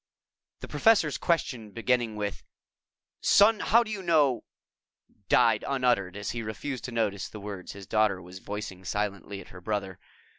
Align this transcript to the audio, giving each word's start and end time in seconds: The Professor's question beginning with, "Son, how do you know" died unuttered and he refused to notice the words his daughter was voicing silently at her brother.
The 0.61 0.67
Professor's 0.67 1.19
question 1.19 1.73
beginning 1.73 2.15
with, 2.15 2.41
"Son, 3.21 3.59
how 3.59 3.83
do 3.83 3.91
you 3.91 4.01
know" 4.01 4.43
died 5.29 5.63
unuttered 5.67 6.15
and 6.15 6.25
he 6.25 6.41
refused 6.41 6.85
to 6.85 6.91
notice 6.91 7.29
the 7.29 7.39
words 7.39 7.73
his 7.73 7.85
daughter 7.85 8.19
was 8.19 8.39
voicing 8.39 8.83
silently 8.83 9.41
at 9.41 9.49
her 9.49 9.61
brother. 9.61 9.99